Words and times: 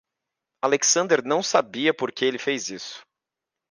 Alexander 0.63 1.23
não 1.23 1.43
sabia 1.43 1.93
por 1.93 2.11
que 2.11 2.25
ele 2.25 2.39
fez 2.39 2.71
isso. 2.71 3.05